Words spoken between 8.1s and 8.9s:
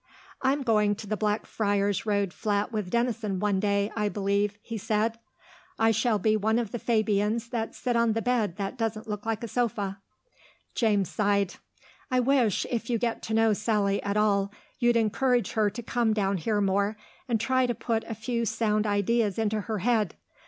the bed that